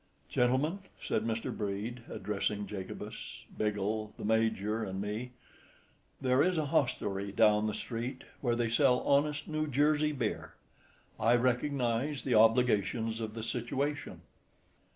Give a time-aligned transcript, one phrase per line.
[0.29, 1.55] "Gentlemen," said Mr.
[1.55, 5.29] Brede, addressing Jacobus, Biggle, the Major and me,
[6.19, 10.55] "there is a hostelry down the street where they sell honest New Jersey beer.
[11.19, 14.21] I recognize the obligations of the situation."